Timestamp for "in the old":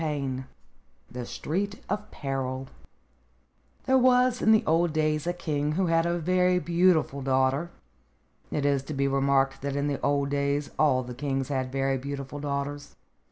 4.41-4.93, 9.75-10.29